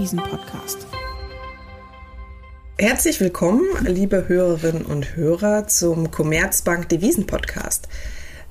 Devisenpodcast. 0.00 0.86
Herzlich 2.78 3.20
willkommen, 3.20 3.66
liebe 3.84 4.28
Hörerinnen 4.28 4.86
und 4.86 5.14
Hörer, 5.14 5.68
zum 5.68 6.10
Commerzbank 6.10 6.88
Devisen 6.88 7.26
Podcast. 7.26 7.86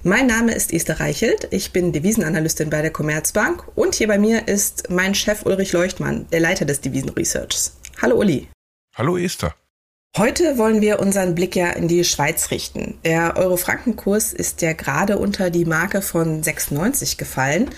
Mein 0.04 0.28
Name 0.28 0.54
ist 0.54 0.72
Esther 0.72 1.00
Reichelt, 1.00 1.48
ich 1.50 1.74
bin 1.74 1.92
Devisenanalystin 1.92 2.70
bei 2.70 2.84
der 2.84 2.92
Commerzbank 2.92 3.64
und 3.74 3.96
hier 3.96 4.08
bei 4.08 4.20
mir 4.20 4.48
ist 4.48 4.92
mein 4.92 5.16
Chef 5.16 5.44
Ulrich 5.44 5.74
Leuchtmann, 5.74 6.28
der 6.32 6.40
Leiter 6.40 6.66
des 6.66 6.82
Devisen 6.82 7.10
Researchs. 7.10 7.76
Hallo 8.00 8.20
Uli. 8.20 8.48
Hallo 8.96 9.18
Esther. 9.18 9.56
Heute 10.18 10.58
wollen 10.58 10.82
wir 10.82 11.00
unseren 11.00 11.34
Blick 11.34 11.56
ja 11.56 11.70
in 11.70 11.88
die 11.88 12.04
Schweiz 12.04 12.52
richten. 12.52 13.00
Der 13.06 13.38
Euro-Franken-Kurs 13.38 14.34
ist 14.34 14.62
ja 14.62 14.74
gerade 14.74 15.18
unter 15.18 15.50
die 15.50 15.66
Marke 15.66 16.02
von 16.02 16.44
96 16.44 17.18
gefallen. 17.18 17.70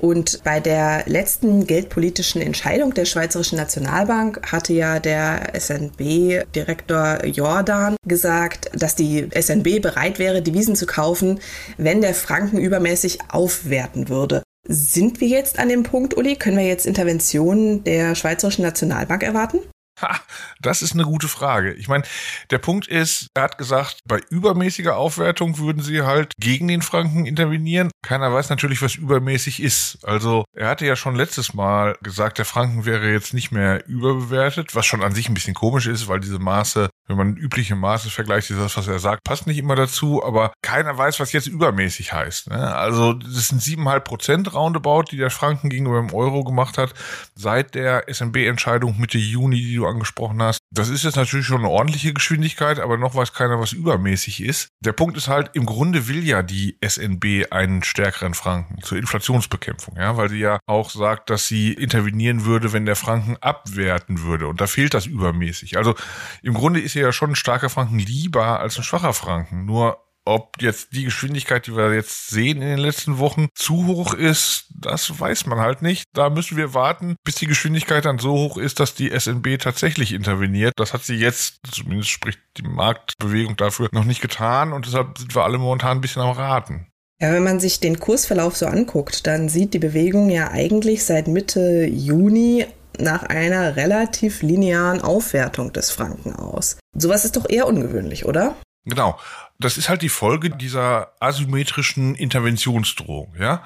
Und 0.00 0.42
bei 0.44 0.60
der 0.60 1.04
letzten 1.06 1.66
geldpolitischen 1.66 2.40
Entscheidung 2.40 2.94
der 2.94 3.04
Schweizerischen 3.04 3.58
Nationalbank 3.58 4.40
hatte 4.50 4.72
ja 4.72 5.00
der 5.00 5.52
SNB-Direktor 5.58 7.24
Jordan 7.24 7.96
gesagt, 8.06 8.70
dass 8.74 8.94
die 8.94 9.28
SNB 9.34 9.80
bereit 9.82 10.18
wäre, 10.18 10.42
Devisen 10.42 10.76
zu 10.76 10.86
kaufen, 10.86 11.40
wenn 11.76 12.00
der 12.00 12.14
Franken 12.14 12.58
übermäßig 12.58 13.18
aufwerten 13.28 14.08
würde. 14.08 14.42
Sind 14.68 15.20
wir 15.20 15.28
jetzt 15.28 15.58
an 15.58 15.68
dem 15.68 15.82
Punkt, 15.82 16.16
Uli? 16.16 16.36
Können 16.36 16.58
wir 16.58 16.66
jetzt 16.66 16.86
Interventionen 16.86 17.84
der 17.84 18.14
Schweizerischen 18.14 18.64
Nationalbank 18.64 19.22
erwarten? 19.22 19.60
Ha, 20.00 20.20
das 20.60 20.82
ist 20.82 20.92
eine 20.92 21.04
gute 21.04 21.28
Frage. 21.28 21.72
Ich 21.74 21.88
meine, 21.88 22.04
der 22.50 22.58
Punkt 22.58 22.86
ist, 22.86 23.28
er 23.34 23.44
hat 23.44 23.58
gesagt, 23.58 24.00
bei 24.06 24.20
übermäßiger 24.30 24.96
Aufwertung 24.96 25.58
würden 25.58 25.82
sie 25.82 26.02
halt 26.02 26.32
gegen 26.38 26.68
den 26.68 26.82
Franken 26.82 27.26
intervenieren. 27.26 27.90
Keiner 28.02 28.32
weiß 28.32 28.48
natürlich, 28.50 28.80
was 28.82 28.94
übermäßig 28.94 29.62
ist. 29.62 29.98
Also 30.04 30.44
er 30.54 30.68
hatte 30.68 30.86
ja 30.86 30.96
schon 30.96 31.16
letztes 31.16 31.54
Mal 31.54 31.96
gesagt, 32.02 32.38
der 32.38 32.44
Franken 32.44 32.84
wäre 32.84 33.10
jetzt 33.10 33.34
nicht 33.34 33.50
mehr 33.50 33.86
überbewertet, 33.88 34.74
was 34.74 34.86
schon 34.86 35.02
an 35.02 35.14
sich 35.14 35.28
ein 35.28 35.34
bisschen 35.34 35.54
komisch 35.54 35.86
ist, 35.86 36.08
weil 36.08 36.20
diese 36.20 36.38
Maße, 36.38 36.90
wenn 37.08 37.16
man 37.16 37.36
übliche 37.36 37.74
Maße 37.74 38.10
vergleicht, 38.10 38.50
ist 38.50 38.60
das, 38.60 38.76
was 38.76 38.86
er 38.86 38.98
sagt, 38.98 39.24
passt 39.24 39.46
nicht 39.46 39.58
immer 39.58 39.74
dazu. 39.74 40.22
Aber 40.22 40.52
keiner 40.62 40.96
weiß, 40.96 41.18
was 41.20 41.32
jetzt 41.32 41.46
übermäßig 41.46 42.12
heißt. 42.12 42.50
Ne? 42.50 42.76
Also 42.76 43.14
das 43.14 43.48
sind 43.48 43.62
siebeneinhalb 43.62 44.04
Prozent 44.04 44.54
Roundabout, 44.54 45.04
die 45.10 45.16
der 45.16 45.30
Franken 45.30 45.70
gegenüber 45.70 46.00
dem 46.00 46.14
Euro 46.14 46.44
gemacht 46.44 46.78
hat, 46.78 46.94
seit 47.34 47.74
der 47.74 48.04
SMB-Entscheidung 48.08 48.98
Mitte 48.98 49.18
Juni, 49.18 49.56
die 49.56 49.76
du 49.76 49.86
angesprochen 49.86 50.42
hast. 50.42 50.58
Das 50.70 50.90
ist 50.90 51.04
jetzt 51.04 51.16
natürlich 51.16 51.46
schon 51.46 51.60
eine 51.60 51.70
ordentliche 51.70 52.12
Geschwindigkeit, 52.12 52.78
aber 52.78 52.98
noch 52.98 53.14
weiß 53.14 53.32
keiner, 53.32 53.58
was 53.58 53.72
übermäßig 53.72 54.42
ist. 54.42 54.68
Der 54.80 54.92
Punkt 54.92 55.16
ist 55.16 55.28
halt, 55.28 55.50
im 55.54 55.64
Grunde 55.64 56.08
will 56.08 56.26
ja 56.26 56.42
die 56.42 56.76
SNB 56.86 57.50
einen 57.50 57.82
stärkeren 57.82 58.34
Franken 58.34 58.82
zur 58.82 58.98
Inflationsbekämpfung, 58.98 59.96
ja, 59.96 60.16
weil 60.18 60.28
sie 60.28 60.40
ja 60.40 60.58
auch 60.66 60.90
sagt, 60.90 61.30
dass 61.30 61.46
sie 61.46 61.72
intervenieren 61.72 62.44
würde, 62.44 62.74
wenn 62.74 62.84
der 62.84 62.96
Franken 62.96 63.38
abwerten 63.40 64.22
würde. 64.22 64.46
Und 64.46 64.60
da 64.60 64.66
fehlt 64.66 64.92
das 64.92 65.06
übermäßig. 65.06 65.78
Also 65.78 65.94
im 66.42 66.52
Grunde 66.52 66.80
ist 66.80 66.94
ja 67.00 67.12
schon 67.12 67.30
ein 67.30 67.36
starker 67.36 67.70
Franken 67.70 67.98
lieber 67.98 68.60
als 68.60 68.76
ein 68.76 68.84
schwacher 68.84 69.12
Franken. 69.12 69.64
Nur 69.64 69.98
ob 70.28 70.60
jetzt 70.60 70.92
die 70.92 71.04
Geschwindigkeit, 71.04 71.66
die 71.66 71.74
wir 71.74 71.94
jetzt 71.94 72.28
sehen 72.28 72.60
in 72.60 72.68
den 72.68 72.78
letzten 72.78 73.18
Wochen, 73.18 73.48
zu 73.54 73.86
hoch 73.86 74.12
ist, 74.12 74.66
das 74.74 75.18
weiß 75.18 75.46
man 75.46 75.58
halt 75.58 75.80
nicht. 75.80 76.04
Da 76.12 76.28
müssen 76.28 76.58
wir 76.58 76.74
warten, 76.74 77.16
bis 77.24 77.36
die 77.36 77.46
Geschwindigkeit 77.46 78.04
dann 78.04 78.18
so 78.18 78.32
hoch 78.32 78.58
ist, 78.58 78.78
dass 78.78 78.94
die 78.94 79.10
SNB 79.18 79.58
tatsächlich 79.58 80.12
interveniert. 80.12 80.74
Das 80.76 80.92
hat 80.92 81.02
sie 81.02 81.14
jetzt, 81.14 81.60
zumindest 81.72 82.10
spricht 82.10 82.40
die 82.58 82.62
Marktbewegung 82.62 83.56
dafür, 83.56 83.88
noch 83.92 84.04
nicht 84.04 84.20
getan 84.20 84.74
und 84.74 84.84
deshalb 84.84 85.16
sind 85.16 85.34
wir 85.34 85.44
alle 85.44 85.56
momentan 85.56 85.96
ein 85.96 86.00
bisschen 86.02 86.20
am 86.20 86.32
Raten. 86.32 86.88
Ja, 87.20 87.32
wenn 87.32 87.42
man 87.42 87.58
sich 87.58 87.80
den 87.80 87.98
Kursverlauf 87.98 88.56
so 88.56 88.66
anguckt, 88.66 89.26
dann 89.26 89.48
sieht 89.48 89.74
die 89.74 89.80
Bewegung 89.80 90.28
ja 90.28 90.50
eigentlich 90.50 91.04
seit 91.04 91.26
Mitte 91.26 91.86
Juni 91.86 92.66
nach 92.98 93.22
einer 93.24 93.76
relativ 93.76 94.42
linearen 94.42 95.00
Aufwertung 95.00 95.72
des 95.72 95.90
Franken 95.90 96.34
aus. 96.34 96.78
Sowas 96.94 97.24
ist 97.24 97.36
doch 97.36 97.48
eher 97.48 97.66
ungewöhnlich, 97.66 98.24
oder? 98.24 98.56
Genau. 98.84 99.18
Das 99.60 99.76
ist 99.76 99.88
halt 99.88 100.02
die 100.02 100.08
Folge 100.08 100.50
dieser 100.50 101.14
asymmetrischen 101.20 102.14
Interventionsdrohung, 102.14 103.34
ja. 103.38 103.64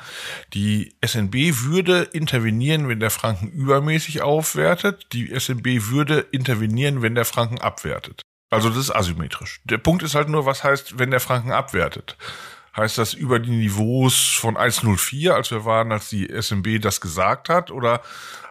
Die 0.54 0.96
SNB 1.04 1.64
würde 1.64 2.02
intervenieren, 2.02 2.88
wenn 2.88 2.98
der 2.98 3.10
Franken 3.10 3.48
übermäßig 3.48 4.22
aufwertet. 4.22 5.08
Die 5.12 5.38
SNB 5.38 5.90
würde 5.90 6.20
intervenieren, 6.32 7.02
wenn 7.02 7.14
der 7.14 7.26
Franken 7.26 7.58
abwertet. 7.58 8.22
Also 8.50 8.68
das 8.68 8.78
ist 8.78 8.90
asymmetrisch. 8.90 9.60
Der 9.64 9.78
Punkt 9.78 10.02
ist 10.02 10.14
halt 10.14 10.28
nur, 10.28 10.46
was 10.46 10.64
heißt, 10.64 10.98
wenn 10.98 11.10
der 11.10 11.20
Franken 11.20 11.52
abwertet? 11.52 12.16
Heißt 12.74 12.96
das 12.96 13.12
über 13.12 13.38
die 13.38 13.50
Niveaus 13.50 14.34
von 14.34 14.56
1,04, 14.56 15.30
als 15.30 15.50
wir 15.50 15.66
waren, 15.66 15.92
als 15.92 16.08
die 16.08 16.28
SMB 16.28 16.80
das 16.80 17.02
gesagt 17.02 17.50
hat? 17.50 17.70
Oder 17.70 18.00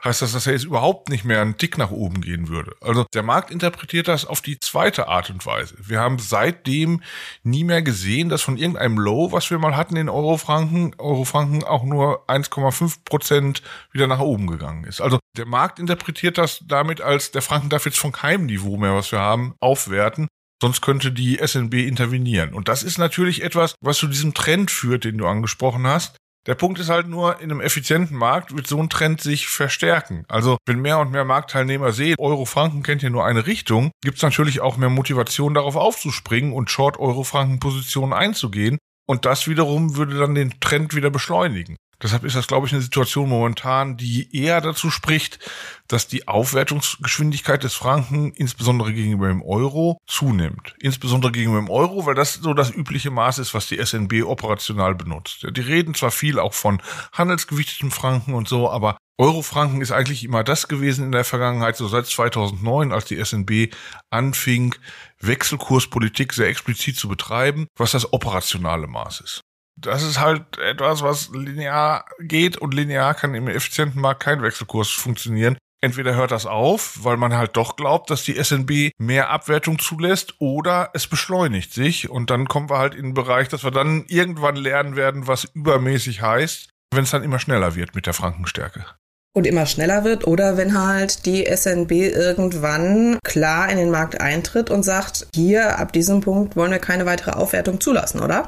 heißt 0.04 0.22
das, 0.22 0.34
dass 0.34 0.46
er 0.46 0.54
jetzt 0.54 0.66
überhaupt 0.66 1.10
nicht 1.10 1.26
mehr 1.26 1.42
einen 1.42 1.58
Tick 1.58 1.80
nach 1.80 1.90
oben 1.90 2.22
gehen 2.22 2.48
würde? 2.48 2.76
Also 2.82 3.06
der 3.16 3.24
Markt 3.24 3.50
interpretiert 3.50 4.08
das 4.08 4.26
auf 4.26 4.42
die 4.42 4.60
zweite 4.60 5.08
Art 5.08 5.32
und 5.32 5.44
Weise. 5.48 5.76
Wir 5.80 6.00
haben 6.00 6.20
seitdem 6.20 7.02
nie 7.42 7.64
mehr 7.64 7.82
gesehen, 7.82 8.30
dass 8.30 8.44
von 8.44 8.58
irgendeinem 8.58 9.00
Low, 9.00 9.32
was 9.32 9.50
wir 9.50 9.58
mal 9.58 9.76
hatten 9.76 9.96
in 9.96 10.08
Eurofranken, 10.08 10.94
Eurofranken 11.00 11.64
auch 11.64 11.84
nur 11.84 12.30
1,5 12.30 13.00
Prozent 13.04 13.64
wieder 13.92 14.06
nach 14.06 14.20
oben 14.20 14.46
gegangen 14.46 14.84
ist. 14.84 15.02
Also 15.02 15.18
der 15.36 15.48
Markt 15.48 15.80
interpretiert 15.80 16.38
das 16.38 16.64
damit 16.68 17.02
als, 17.02 17.32
der 17.32 17.42
Franken 17.42 17.70
darf 17.70 17.86
jetzt 17.86 17.98
von 18.00 18.12
keinem 18.12 18.46
Niveau 18.46 18.78
mehr, 18.78 18.94
was 18.94 19.12
wir 19.12 19.20
haben, 19.20 19.56
aufwerten. 19.60 20.28
Sonst 20.62 20.82
könnte 20.82 21.12
die 21.12 21.40
SNB 21.44 21.74
intervenieren. 21.74 22.54
Und 22.54 22.68
das 22.68 22.84
ist 22.84 23.00
natürlich 23.00 23.42
etwas, 23.42 23.74
was 23.82 23.98
zu 23.98 24.08
diesem 24.08 24.36
Trend 24.36 24.70
führt, 24.70 25.06
den 25.06 25.18
du 25.18 25.26
angesprochen 25.26 25.88
hast. 25.88 26.18
Der 26.48 26.54
Punkt 26.56 26.80
ist 26.80 26.90
halt 26.90 27.08
nur, 27.08 27.40
in 27.40 27.52
einem 27.52 27.62
effizienten 27.62 28.16
Markt 28.16 28.56
wird 28.56 28.68
so 28.68 28.80
ein 28.80 28.90
Trend 28.90 29.22
sich 29.22 29.48
verstärken. 29.48 30.24
Also 30.28 30.58
wenn 30.66 30.80
mehr 30.80 31.00
und 31.00 31.12
mehr 31.12 31.26
Marktteilnehmer 31.26 31.92
sehen, 31.94 32.16
Euro-Franken 32.20 32.84
kennt 32.84 33.02
ja 33.02 33.10
nur 33.10 33.26
eine 33.26 33.48
Richtung, 33.48 33.92
gibt 34.04 34.18
es 34.18 34.24
natürlich 34.24 34.60
auch 34.60 34.78
mehr 34.78 34.90
Motivation 34.90 35.54
darauf 35.56 35.76
aufzuspringen 35.76 36.54
und 36.54 36.70
Short-Euro-Franken-Positionen 36.70 38.14
einzugehen. 38.14 38.78
Und 39.08 39.26
das 39.26 39.48
wiederum 39.48 39.96
würde 39.96 40.18
dann 40.18 40.36
den 40.36 40.60
Trend 40.60 40.96
wieder 40.96 41.10
beschleunigen. 41.10 41.76
Deshalb 42.02 42.24
ist 42.24 42.36
das, 42.36 42.48
glaube 42.48 42.66
ich, 42.66 42.74
eine 42.74 42.82
Situation 42.82 43.30
momentan, 43.30 43.96
die 43.96 44.36
eher 44.36 44.60
dazu 44.62 44.90
spricht, 44.90 45.40
dass 45.88 46.08
die 46.08 46.28
Aufwertungsgeschwindigkeit 46.28 47.64
des 47.64 47.76
Franken, 47.76 48.32
insbesondere 48.34 48.94
gegenüber 48.94 49.28
dem 49.28 49.42
Euro, 49.44 50.00
zunimmt. 50.08 50.74
Insbesondere 50.80 51.32
gegenüber 51.32 51.60
dem 51.60 51.70
Euro, 51.70 52.06
weil 52.06 52.16
das 52.16 52.36
so 52.36 52.54
das 52.54 52.72
übliche 52.72 53.12
Maß 53.12 53.40
ist, 53.40 53.54
was 53.54 53.68
die 53.68 53.84
SNB 53.84 54.24
operational 54.26 54.96
benutzt. 54.96 55.46
Die 55.50 55.62
reden 55.62 55.94
zwar 55.94 56.12
viel 56.12 56.40
auch 56.40 56.54
von 56.54 56.82
handelsgewichtetem 57.14 57.92
Franken 57.92 58.34
und 58.34 58.48
so, 58.48 58.70
aber 58.70 58.98
Euro-Franken 59.20 59.82
ist 59.82 59.92
eigentlich 59.92 60.24
immer 60.24 60.44
das 60.44 60.68
gewesen 60.68 61.06
in 61.06 61.12
der 61.12 61.24
Vergangenheit, 61.24 61.78
so 61.78 61.88
seit 61.88 62.08
2009, 62.08 62.92
als 62.92 63.06
die 63.06 63.24
SNB 63.24 63.72
anfing, 64.10 64.74
Wechselkurspolitik 65.20 66.34
sehr 66.34 66.48
explizit 66.48 66.96
zu 66.96 67.08
betreiben, 67.08 67.68
was 67.78 67.92
das 67.92 68.12
operationale 68.12 68.88
Maß 68.88 69.22
ist 69.22 69.42
das 69.76 70.04
ist 70.04 70.20
halt 70.20 70.58
etwas, 70.58 71.02
was 71.02 71.30
linear 71.34 72.06
geht 72.20 72.58
und 72.58 72.74
linear 72.74 73.14
kann 73.14 73.36
im 73.36 73.48
effizienten 73.48 74.02
Markt 74.02 74.24
kein 74.24 74.42
Wechselkurs 74.42 74.90
funktionieren. 74.90 75.58
Entweder 75.84 76.14
hört 76.14 76.30
das 76.30 76.46
auf, 76.46 77.00
weil 77.04 77.18
man 77.18 77.34
halt 77.34 77.58
doch 77.58 77.76
glaubt, 77.76 78.12
dass 78.12 78.24
die 78.24 78.42
SNB 78.42 78.92
mehr 79.00 79.32
Abwertung 79.32 79.80
zulässt, 79.80 80.36
oder 80.38 80.92
es 80.94 81.08
beschleunigt 81.08 81.74
sich 81.74 82.08
und 82.08 82.30
dann 82.30 82.48
kommen 82.48 82.70
wir 82.70 82.78
halt 82.78 82.94
in 82.94 83.06
den 83.06 83.14
Bereich, 83.16 83.48
dass 83.50 83.64
wir 83.64 83.72
dann 83.72 84.06
irgendwann 84.08 84.56
lernen 84.56 84.96
werden, 84.96 85.26
was 85.26 85.46
übermäßig 85.56 86.22
heißt, 86.22 86.70
wenn 86.94 87.04
es 87.04 87.12
dann 87.12 87.24
immer 87.24 87.40
schneller 87.40 87.74
wird 87.76 87.96
mit 87.96 88.06
der 88.06 88.14
Frankenstärke. 88.14 88.86
Und 89.34 89.48
immer 89.48 89.66
schneller 89.66 90.04
wird 90.04 90.28
oder 90.28 90.58
wenn 90.58 90.78
halt 90.78 91.26
die 91.26 91.46
SNB 91.46 91.92
irgendwann 91.92 93.18
klar 93.24 93.70
in 93.70 93.78
den 93.78 93.90
Markt 93.90 94.20
eintritt 94.20 94.70
und 94.70 94.84
sagt, 94.84 95.28
hier 95.34 95.80
ab 95.80 95.94
diesem 95.94 96.20
Punkt 96.20 96.56
wollen 96.56 96.72
wir 96.72 96.80
keine 96.80 97.06
weitere 97.06 97.32
Aufwertung 97.32 97.80
zulassen, 97.80 98.20
oder? 98.20 98.46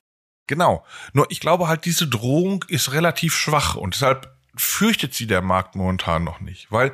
Genau. 0.47 0.85
Nur 1.13 1.27
ich 1.29 1.39
glaube 1.39 1.67
halt, 1.67 1.85
diese 1.85 2.07
Drohung 2.07 2.65
ist 2.67 2.91
relativ 2.91 3.35
schwach 3.35 3.75
und 3.75 3.95
deshalb 3.95 4.33
fürchtet 4.55 5.13
sie 5.13 5.25
der 5.25 5.41
Markt 5.41 5.75
momentan 5.75 6.23
noch 6.23 6.39
nicht. 6.39 6.71
Weil 6.71 6.91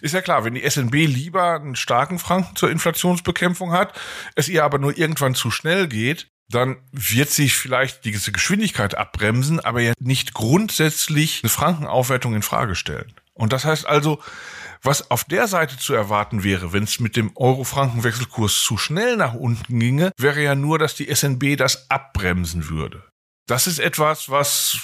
ist 0.00 0.14
ja 0.14 0.22
klar, 0.22 0.44
wenn 0.44 0.54
die 0.54 0.68
SNB 0.68 0.94
lieber 0.94 1.54
einen 1.54 1.76
starken 1.76 2.18
Franken 2.18 2.56
zur 2.56 2.70
Inflationsbekämpfung 2.70 3.72
hat, 3.72 3.98
es 4.34 4.48
ihr 4.48 4.64
aber 4.64 4.78
nur 4.78 4.96
irgendwann 4.96 5.34
zu 5.34 5.50
schnell 5.50 5.88
geht, 5.88 6.28
dann 6.48 6.76
wird 6.92 7.30
sich 7.30 7.56
vielleicht 7.56 8.04
diese 8.04 8.32
Geschwindigkeit 8.32 8.96
abbremsen, 8.96 9.60
aber 9.60 9.80
ja 9.80 9.92
nicht 9.98 10.32
grundsätzlich 10.32 11.40
eine 11.42 11.50
Frankenaufwertung 11.50 12.34
in 12.34 12.42
Frage 12.42 12.76
stellen. 12.76 13.12
Und 13.34 13.52
das 13.52 13.64
heißt 13.64 13.86
also, 13.86 14.22
was 14.86 15.10
auf 15.10 15.24
der 15.24 15.48
Seite 15.48 15.78
zu 15.78 15.94
erwarten 15.94 16.44
wäre, 16.44 16.72
wenn 16.72 16.84
es 16.84 17.00
mit 17.00 17.16
dem 17.16 17.32
Euro-Franken-Wechselkurs 17.36 18.62
zu 18.62 18.78
schnell 18.78 19.16
nach 19.16 19.34
unten 19.34 19.78
ginge, 19.78 20.12
wäre 20.16 20.42
ja 20.42 20.54
nur, 20.54 20.78
dass 20.78 20.94
die 20.94 21.12
SNB 21.12 21.56
das 21.56 21.90
abbremsen 21.90 22.68
würde. 22.68 23.02
Das 23.48 23.66
ist 23.66 23.78
etwas, 23.78 24.28
was 24.28 24.78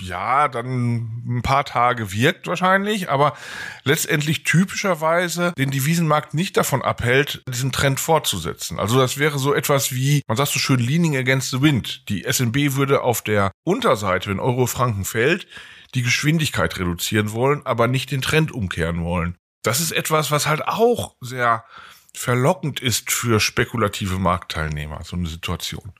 ja 0.00 0.46
dann 0.48 1.22
ein 1.26 1.42
paar 1.42 1.64
Tage 1.64 2.12
wirkt 2.12 2.46
wahrscheinlich, 2.46 3.10
aber 3.10 3.36
letztendlich 3.82 4.44
typischerweise 4.44 5.52
den 5.58 5.70
Devisenmarkt 5.70 6.32
nicht 6.34 6.56
davon 6.56 6.82
abhält, 6.82 7.42
diesen 7.48 7.72
Trend 7.72 7.98
fortzusetzen. 7.98 8.78
Also 8.78 8.98
das 8.98 9.18
wäre 9.18 9.38
so 9.38 9.52
etwas 9.52 9.92
wie, 9.92 10.22
man 10.28 10.36
sagt 10.36 10.52
so 10.52 10.60
schön, 10.60 10.78
leaning 10.78 11.16
against 11.16 11.50
the 11.50 11.60
wind. 11.60 12.08
Die 12.08 12.22
SNB 12.22 12.76
würde 12.76 13.02
auf 13.02 13.22
der 13.22 13.50
Unterseite, 13.64 14.30
wenn 14.30 14.38
Euro 14.38 14.66
Franken 14.66 15.04
fällt, 15.04 15.48
die 15.94 16.02
Geschwindigkeit 16.02 16.78
reduzieren 16.78 17.32
wollen, 17.32 17.64
aber 17.64 17.88
nicht 17.88 18.10
den 18.10 18.22
Trend 18.22 18.52
umkehren 18.52 19.04
wollen. 19.04 19.36
Das 19.64 19.80
ist 19.80 19.92
etwas, 19.92 20.30
was 20.30 20.46
halt 20.46 20.62
auch 20.68 21.16
sehr 21.20 21.64
verlockend 22.14 22.80
ist 22.80 23.10
für 23.10 23.40
spekulative 23.40 24.18
Marktteilnehmer, 24.18 25.00
so 25.04 25.16
eine 25.16 25.26
Situation. 25.26 25.92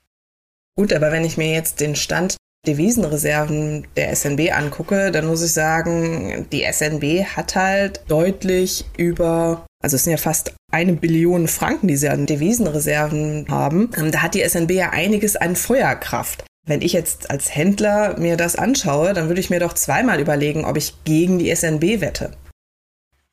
Gut, 0.76 0.92
aber 0.92 1.10
wenn 1.10 1.24
ich 1.24 1.36
mir 1.36 1.52
jetzt 1.52 1.80
den 1.80 1.96
Stand 1.96 2.36
Devisenreserven 2.66 3.86
der 3.96 4.14
SNB 4.14 4.52
angucke, 4.52 5.10
dann 5.10 5.26
muss 5.26 5.42
ich 5.42 5.52
sagen, 5.52 6.46
die 6.50 6.64
SNB 6.70 7.24
hat 7.24 7.56
halt 7.56 8.02
deutlich 8.08 8.84
über, 8.96 9.66
also 9.82 9.96
es 9.96 10.04
sind 10.04 10.12
ja 10.12 10.16
fast 10.16 10.54
eine 10.72 10.94
Billion 10.94 11.48
Franken, 11.48 11.88
die 11.88 11.96
sie 11.96 12.08
an 12.08 12.26
Devisenreserven 12.26 13.46
haben. 13.48 13.90
Ähm, 13.96 14.12
da 14.12 14.22
hat 14.22 14.34
die 14.34 14.46
SNB 14.48 14.70
ja 14.72 14.90
einiges 14.90 15.36
an 15.36 15.56
Feuerkraft. 15.56 16.44
Wenn 16.66 16.80
ich 16.80 16.94
jetzt 16.94 17.30
als 17.30 17.54
Händler 17.54 18.18
mir 18.18 18.36
das 18.36 18.56
anschaue, 18.56 19.12
dann 19.12 19.28
würde 19.28 19.40
ich 19.40 19.50
mir 19.50 19.60
doch 19.60 19.74
zweimal 19.74 20.20
überlegen, 20.20 20.64
ob 20.64 20.78
ich 20.78 21.04
gegen 21.04 21.38
die 21.38 21.54
SNB 21.54 22.00
wette. 22.00 22.32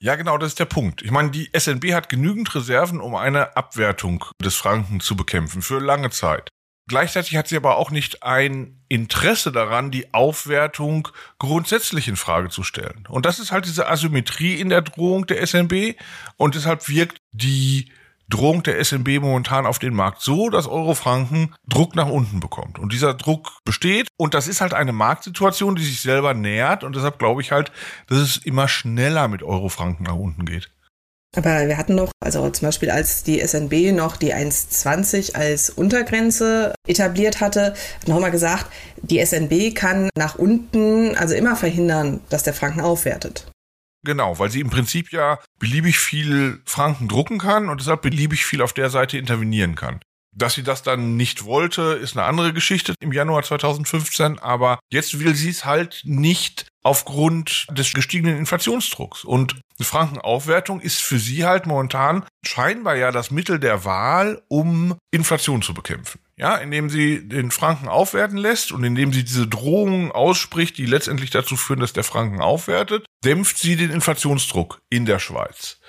Ja, 0.03 0.15
genau, 0.15 0.39
das 0.39 0.53
ist 0.53 0.59
der 0.59 0.65
Punkt. 0.65 1.03
Ich 1.03 1.11
meine, 1.11 1.29
die 1.29 1.51
SNB 1.55 1.93
hat 1.93 2.09
genügend 2.09 2.55
Reserven, 2.55 2.99
um 2.99 3.13
eine 3.13 3.55
Abwertung 3.55 4.25
des 4.43 4.55
Franken 4.55 4.99
zu 4.99 5.15
bekämpfen 5.15 5.61
für 5.61 5.79
lange 5.79 6.09
Zeit. 6.09 6.49
Gleichzeitig 6.89 7.37
hat 7.37 7.47
sie 7.47 7.55
aber 7.55 7.77
auch 7.77 7.91
nicht 7.91 8.23
ein 8.23 8.83
Interesse 8.89 9.51
daran, 9.51 9.91
die 9.91 10.11
Aufwertung 10.11 11.07
grundsätzlich 11.37 12.07
in 12.07 12.15
Frage 12.15 12.49
zu 12.49 12.63
stellen. 12.63 13.05
Und 13.09 13.27
das 13.27 13.37
ist 13.37 13.51
halt 13.51 13.65
diese 13.65 13.87
Asymmetrie 13.87 14.55
in 14.55 14.69
der 14.69 14.81
Drohung 14.81 15.27
der 15.27 15.45
SNB 15.45 15.95
und 16.35 16.55
deshalb 16.55 16.89
wirkt 16.89 17.19
die 17.31 17.91
Drohung 18.31 18.63
der 18.63 18.83
SNB 18.83 19.19
momentan 19.21 19.67
auf 19.67 19.77
den 19.77 19.93
Markt 19.93 20.21
so, 20.21 20.49
dass 20.49 20.67
Eurofranken 20.67 21.53
Druck 21.67 21.95
nach 21.95 22.09
unten 22.09 22.39
bekommt. 22.39 22.79
Und 22.79 22.91
dieser 22.91 23.13
Druck 23.13 23.59
besteht 23.63 24.07
und 24.17 24.33
das 24.33 24.47
ist 24.47 24.61
halt 24.61 24.73
eine 24.73 24.93
Marktsituation, 24.93 25.75
die 25.75 25.83
sich 25.83 26.01
selber 26.01 26.33
nähert 26.33 26.83
und 26.83 26.95
deshalb 26.95 27.19
glaube 27.19 27.41
ich 27.41 27.51
halt, 27.51 27.71
dass 28.07 28.17
es 28.17 28.37
immer 28.37 28.67
schneller 28.67 29.27
mit 29.27 29.43
Eurofranken 29.43 30.05
nach 30.05 30.15
unten 30.15 30.45
geht. 30.45 30.71
Aber 31.35 31.67
wir 31.67 31.77
hatten 31.77 31.95
noch, 31.95 32.11
also 32.19 32.49
zum 32.49 32.67
Beispiel 32.67 32.91
als 32.91 33.23
die 33.23 33.39
SNB 33.39 33.93
noch 33.93 34.17
die 34.17 34.33
1,20 34.33 35.35
als 35.35 35.69
Untergrenze 35.69 36.73
etabliert 36.85 37.39
hatte, 37.39 37.73
hat 38.01 38.07
noch 38.07 38.19
mal 38.19 38.31
gesagt, 38.31 38.65
die 39.01 39.25
SNB 39.25 39.73
kann 39.73 40.09
nach 40.17 40.35
unten 40.35 41.15
also 41.15 41.33
immer 41.33 41.55
verhindern, 41.55 42.19
dass 42.29 42.43
der 42.43 42.53
Franken 42.53 42.81
aufwertet. 42.81 43.50
Genau, 44.03 44.39
weil 44.39 44.49
sie 44.49 44.61
im 44.61 44.69
Prinzip 44.69 45.11
ja 45.11 45.39
beliebig 45.59 45.99
viel 45.99 46.61
Franken 46.65 47.07
drucken 47.07 47.37
kann 47.37 47.69
und 47.69 47.79
deshalb 47.81 48.01
beliebig 48.01 48.45
viel 48.45 48.61
auf 48.61 48.73
der 48.73 48.89
Seite 48.89 49.17
intervenieren 49.17 49.75
kann. 49.75 49.99
Dass 50.33 50.53
sie 50.53 50.63
das 50.63 50.81
dann 50.81 51.17
nicht 51.17 51.43
wollte, 51.43 51.81
ist 52.01 52.15
eine 52.15 52.25
andere 52.25 52.53
Geschichte 52.53 52.93
im 53.01 53.11
Januar 53.11 53.43
2015, 53.43 54.39
aber 54.39 54.79
jetzt 54.89 55.19
will 55.19 55.35
sie 55.35 55.49
es 55.49 55.65
halt 55.65 56.01
nicht 56.05 56.67
aufgrund 56.83 57.67
des 57.69 57.93
gestiegenen 57.93 58.37
Inflationsdrucks. 58.37 59.25
Und 59.25 59.59
eine 59.77 59.85
Frankenaufwertung 59.85 60.79
ist 60.79 61.01
für 61.01 61.19
sie 61.19 61.45
halt 61.45 61.65
momentan 61.65 62.23
scheinbar 62.45 62.95
ja 62.95 63.11
das 63.11 63.29
Mittel 63.29 63.59
der 63.59 63.83
Wahl, 63.83 64.41
um 64.47 64.95
Inflation 65.11 65.61
zu 65.61 65.73
bekämpfen. 65.73 66.21
Ja, 66.37 66.55
indem 66.55 66.89
sie 66.89 67.27
den 67.27 67.51
Franken 67.51 67.87
aufwerten 67.87 68.37
lässt 68.37 68.71
und 68.71 68.83
indem 68.83 69.11
sie 69.11 69.23
diese 69.23 69.47
Drohungen 69.47 70.11
ausspricht, 70.11 70.77
die 70.77 70.85
letztendlich 70.85 71.29
dazu 71.29 71.55
führen, 71.55 71.81
dass 71.81 71.93
der 71.93 72.03
Franken 72.03 72.41
aufwertet, 72.41 73.05
dämpft 73.23 73.57
sie 73.57 73.75
den 73.75 73.91
Inflationsdruck 73.91 74.81
in 74.89 75.05
der 75.05 75.19
Schweiz. 75.19 75.79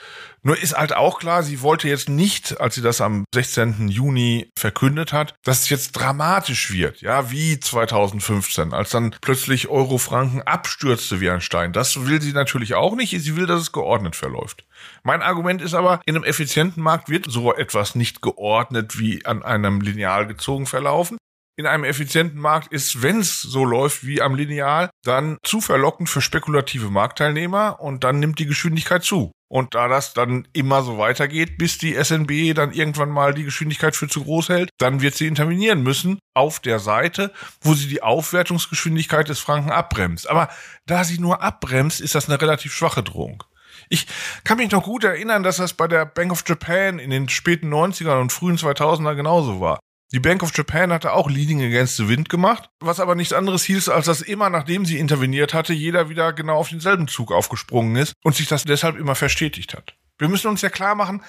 Nur 0.45 0.59
ist 0.61 0.77
halt 0.77 0.93
auch 0.93 1.21
klar, 1.21 1.45
sie 1.45 1.61
wollte 1.61 1.89
jetzt 1.89 2.09
nicht, 2.09 2.61
als 2.61 2.75
sie 2.75 2.83
das 2.83 3.01
am 3.01 3.25
16. 3.33 3.87
Juni 3.87 4.51
verkündet 4.59 5.13
hat, 5.13 5.37
dass 5.45 5.61
es 5.61 5.69
jetzt 5.69 5.93
dramatisch 5.93 6.73
wird, 6.73 7.01
ja, 7.01 7.31
wie 7.31 7.61
2015, 7.61 8.73
als 8.73 8.91
dann 8.91 9.15
plötzlich 9.21 9.69
Euro-Franken 9.69 10.43
abstürzte 10.43 11.21
wie 11.21 11.31
ein 11.31 11.41
Stein. 11.41 11.73
Das 11.73 12.07
will 12.07 12.21
sie 12.21 12.33
natürlich 12.33 12.75
auch 12.75 12.97
nicht. 12.97 13.11
Sie 13.11 13.37
will, 13.37 13.47
dass 13.47 13.61
es 13.61 13.71
geordnet 13.71 14.17
verläuft. 14.17 14.65
Mein 15.05 15.23
Argument 15.23 15.63
ist 15.63 15.75
aber, 15.75 16.01
in 16.07 16.17
einem 16.17 16.25
effizienten 16.25 16.83
Markt 16.83 17.09
wird 17.09 17.27
so 17.31 17.55
etwas 17.55 17.95
nicht 17.95 18.21
geordnet 18.21 18.99
wie 18.99 19.25
an 19.25 19.45
einem 19.45 19.81
Lineal 19.81 20.27
gezogen 20.27 20.67
verlaufen 20.67 21.19
in 21.57 21.67
einem 21.67 21.85
effizienten 21.85 22.41
Markt 22.41 22.73
ist, 22.73 23.03
wenn 23.03 23.21
es 23.21 23.43
so 23.43 23.65
läuft 23.65 24.07
wie 24.07 24.23
am 24.23 24.35
Lineal, 24.35 24.91
dann 25.05 25.39
zu 25.43 25.61
verlockend 25.61 26.09
für 26.09 26.21
spekulative 26.21 26.91
Marktteilnehmer 26.91 27.81
und 27.81 28.05
dann 28.05 28.21
nimmt 28.21 28.39
die 28.39 28.47
Geschwindigkeit 28.47 29.05
zu. 29.05 29.33
Und 29.49 29.75
da 29.75 29.87
das 29.87 30.15
dann 30.15 30.49
immer 30.55 30.83
so 30.83 30.97
weitergeht, 30.97 31.59
bis 31.59 31.77
die 31.77 31.93
SNB 31.93 32.55
dann 32.55 32.73
irgendwann 32.73 33.11
mal 33.11 33.35
die 33.35 33.45
Geschwindigkeit 33.45 33.95
für 33.95 34.09
zu 34.09 34.25
groß 34.25 34.49
hält, 34.49 34.71
dann 34.79 35.03
wird 35.03 35.15
sie 35.15 35.27
intervenieren 35.27 35.83
müssen 35.83 36.19
auf 36.33 36.59
der 36.59 36.79
Seite, 36.79 37.35
wo 37.61 37.75
sie 37.75 37.87
die 37.87 38.03
Aufwertungsgeschwindigkeit 38.03 39.29
des 39.29 39.41
Franken 39.41 39.71
abbremst. 39.71 40.27
Aber 40.31 40.49
da 40.87 41.05
sie 41.05 41.19
nur 41.19 41.43
abbremst, 41.43 42.01
ist 42.01 42.15
das 42.15 42.31
eine 42.31 42.41
relativ 42.41 42.73
schwache 42.73 43.03
Drohung. 43.03 43.45
Ich 43.91 44.07
kann 44.45 44.57
mich 44.57 44.71
noch 44.71 44.85
gut 44.85 45.05
erinnern, 45.05 45.43
dass 45.43 45.59
das 45.59 45.75
bei 45.75 45.87
der 45.87 46.07
Bank 46.07 46.33
of 46.33 46.45
Japan 46.47 46.99
in 46.99 47.11
den 47.11 47.29
späten 47.29 47.73
90ern 47.73 48.23
und 48.23 48.33
frühen 48.33 48.57
2000er 48.57 49.15
genauso 49.15 49.61
war. 49.61 49.81
Die 50.13 50.21
Bank 50.21 50.43
of 50.43 50.55
Japan 50.55 50.93
hatte 50.93 51.15
auch 51.15 51.31
Leading 51.31 51.63
Against 51.63 51.97
the 51.97 52.07
Wind 52.07 52.29
gemacht, 52.29 52.69
was 52.81 53.01
aber 53.01 53.15
nichts 53.15 53.33
anderes 53.33 53.65
hieß, 53.65 53.89
als 53.89 54.05
dass 54.05 54.21
immer 54.21 54.51
nachdem 54.51 54.85
sie 54.85 54.99
interveniert 54.99 55.55
hatte, 55.55 55.73
jeder 55.73 56.11
wieder 56.11 56.35
genau 56.35 56.57
auf 56.59 56.69
denselben 56.69 57.09
Zug 57.09 57.33
aufgesprungen 57.33 57.97
ist 57.97 58.13
und 58.23 58.37
sich 58.37 58.47
das 58.47 58.65
deshalb 58.65 58.99
immer 58.99 59.15
verstetigt 59.15 59.73
hat. 59.73 59.95
Wir 60.19 60.29
müssen 60.29 60.49
uns 60.49 60.61
ja 60.61 60.69
klar 60.69 60.95
machen, 60.95 61.23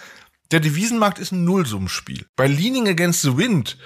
der 0.51 0.59
Devisenmarkt 0.59 1.17
ist 1.17 1.31
ein 1.31 1.45
Nullsummenspiel. 1.45 2.27
Bei 2.35 2.45
Leaning 2.45 2.87
Against 2.87 3.21
the 3.21 3.37
Wind 3.37 3.77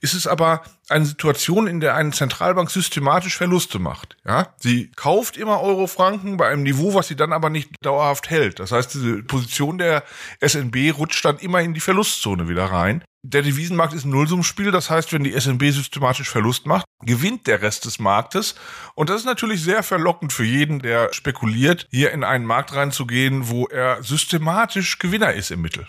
ist 0.00 0.14
es 0.14 0.26
aber 0.26 0.62
eine 0.88 1.04
Situation, 1.04 1.66
in 1.66 1.78
der 1.80 1.94
eine 1.94 2.10
Zentralbank 2.12 2.70
systematisch 2.70 3.36
Verluste 3.36 3.78
macht. 3.78 4.16
Ja, 4.26 4.54
sie 4.58 4.90
kauft 4.96 5.36
immer 5.36 5.60
Euro-Franken 5.60 6.36
bei 6.36 6.48
einem 6.48 6.62
Niveau, 6.62 6.94
was 6.94 7.08
sie 7.08 7.14
dann 7.14 7.32
aber 7.32 7.50
nicht 7.50 7.70
dauerhaft 7.82 8.30
hält. 8.30 8.58
Das 8.58 8.72
heißt, 8.72 8.94
diese 8.94 9.22
Position 9.22 9.78
der 9.78 10.02
SNB 10.44 10.96
rutscht 10.96 11.24
dann 11.24 11.38
immer 11.38 11.60
in 11.60 11.74
die 11.74 11.80
Verlustzone 11.80 12.48
wieder 12.48 12.64
rein. 12.64 13.04
Der 13.28 13.42
Devisenmarkt 13.42 13.92
ist 13.92 14.04
ein 14.04 14.10
Nullsummspiel, 14.10 14.70
das 14.70 14.88
heißt, 14.88 15.12
wenn 15.12 15.24
die 15.24 15.32
SNB 15.32 15.72
systematisch 15.72 16.30
Verlust 16.30 16.64
macht, 16.66 16.86
gewinnt 17.04 17.48
der 17.48 17.60
Rest 17.60 17.84
des 17.84 17.98
Marktes. 17.98 18.54
Und 18.94 19.10
das 19.10 19.22
ist 19.22 19.24
natürlich 19.24 19.64
sehr 19.64 19.82
verlockend 19.82 20.32
für 20.32 20.44
jeden, 20.44 20.78
der 20.78 21.12
spekuliert, 21.12 21.88
hier 21.90 22.12
in 22.12 22.22
einen 22.22 22.44
Markt 22.44 22.72
reinzugehen, 22.76 23.48
wo 23.48 23.66
er 23.66 24.00
systematisch 24.04 25.00
Gewinner 25.00 25.32
ist 25.32 25.50
im 25.50 25.60
Mittel. 25.60 25.88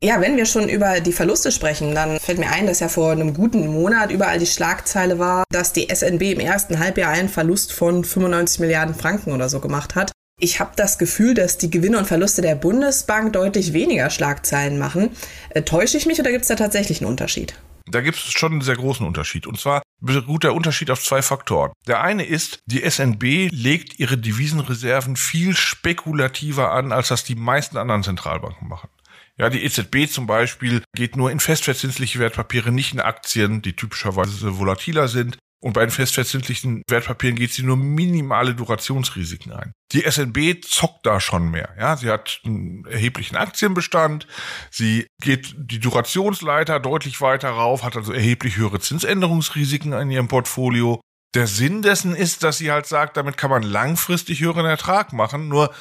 Ja, 0.00 0.20
wenn 0.20 0.36
wir 0.36 0.46
schon 0.46 0.68
über 0.68 1.00
die 1.00 1.12
Verluste 1.12 1.50
sprechen, 1.50 1.92
dann 1.94 2.20
fällt 2.20 2.38
mir 2.38 2.50
ein, 2.50 2.68
dass 2.68 2.78
ja 2.78 2.88
vor 2.88 3.10
einem 3.10 3.34
guten 3.34 3.66
Monat 3.66 4.12
überall 4.12 4.38
die 4.38 4.46
Schlagzeile 4.46 5.18
war, 5.18 5.42
dass 5.50 5.72
die 5.72 5.88
SNB 5.92 6.22
im 6.22 6.40
ersten 6.40 6.78
Halbjahr 6.78 7.10
einen 7.10 7.28
Verlust 7.28 7.72
von 7.72 8.04
95 8.04 8.60
Milliarden 8.60 8.94
Franken 8.94 9.32
oder 9.32 9.48
so 9.48 9.58
gemacht 9.58 9.96
hat. 9.96 10.12
Ich 10.42 10.58
habe 10.58 10.72
das 10.74 10.96
Gefühl, 10.96 11.34
dass 11.34 11.58
die 11.58 11.70
Gewinne 11.70 11.98
und 11.98 12.06
Verluste 12.06 12.40
der 12.40 12.54
Bundesbank 12.54 13.34
deutlich 13.34 13.74
weniger 13.74 14.08
Schlagzeilen 14.08 14.78
machen. 14.78 15.10
Äh, 15.50 15.62
täusche 15.62 15.98
ich 15.98 16.06
mich 16.06 16.18
oder 16.18 16.30
gibt 16.30 16.42
es 16.42 16.48
da 16.48 16.56
tatsächlich 16.56 17.00
einen 17.00 17.10
Unterschied? 17.10 17.54
Da 17.86 18.00
gibt 18.00 18.16
es 18.16 18.32
schon 18.32 18.52
einen 18.52 18.60
sehr 18.62 18.76
großen 18.76 19.06
Unterschied. 19.06 19.46
Und 19.46 19.60
zwar 19.60 19.82
beruht 20.00 20.44
der 20.44 20.54
Unterschied 20.54 20.90
auf 20.90 21.04
zwei 21.04 21.20
Faktoren. 21.20 21.72
Der 21.86 22.02
eine 22.02 22.24
ist, 22.24 22.60
die 22.64 22.88
SNB 22.88 23.50
legt 23.52 23.98
ihre 23.98 24.16
Devisenreserven 24.16 25.16
viel 25.16 25.54
spekulativer 25.54 26.72
an, 26.72 26.92
als 26.92 27.08
das 27.08 27.22
die 27.22 27.34
meisten 27.34 27.76
anderen 27.76 28.02
Zentralbanken 28.02 28.66
machen. 28.66 28.88
Ja, 29.36 29.50
die 29.50 29.62
EZB 29.62 30.10
zum 30.10 30.26
Beispiel 30.26 30.82
geht 30.94 31.16
nur 31.16 31.30
in 31.30 31.40
festverzinsliche 31.40 32.18
Wertpapiere, 32.18 32.72
nicht 32.72 32.94
in 32.94 33.00
Aktien, 33.00 33.60
die 33.60 33.74
typischerweise 33.74 34.58
volatiler 34.58 35.08
sind. 35.08 35.36
Und 35.62 35.74
bei 35.74 35.82
den 35.82 35.90
festverzinslichen 35.90 36.82
Wertpapieren 36.88 37.36
geht 37.36 37.52
sie 37.52 37.62
nur 37.62 37.76
minimale 37.76 38.54
Durationsrisiken 38.54 39.52
ein. 39.52 39.72
Die 39.92 40.10
SNB 40.10 40.64
zockt 40.64 41.04
da 41.04 41.20
schon 41.20 41.50
mehr. 41.50 41.74
Ja, 41.78 41.96
sie 41.98 42.08
hat 42.08 42.40
einen 42.44 42.86
erheblichen 42.86 43.36
Aktienbestand. 43.36 44.26
Sie 44.70 45.06
geht 45.20 45.54
die 45.58 45.78
Durationsleiter 45.78 46.80
deutlich 46.80 47.20
weiter 47.20 47.50
rauf, 47.50 47.82
hat 47.82 47.96
also 47.96 48.12
erheblich 48.12 48.56
höhere 48.56 48.80
Zinsänderungsrisiken 48.80 49.92
in 49.92 50.10
ihrem 50.10 50.28
Portfolio. 50.28 51.00
Der 51.34 51.46
Sinn 51.46 51.82
dessen 51.82 52.16
ist, 52.16 52.42
dass 52.42 52.58
sie 52.58 52.72
halt 52.72 52.86
sagt, 52.86 53.16
damit 53.16 53.36
kann 53.36 53.50
man 53.50 53.62
langfristig 53.62 54.40
höheren 54.40 54.66
Ertrag 54.66 55.12
machen. 55.12 55.46
Nur 55.46 55.72